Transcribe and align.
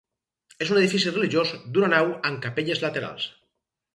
És 0.65 0.71
un 0.75 0.79
edifici 0.79 1.11
religiós 1.13 1.51
d'una 1.75 1.91
nau 1.95 2.09
amb 2.29 2.41
capelles 2.47 2.83
laterals. 2.87 3.29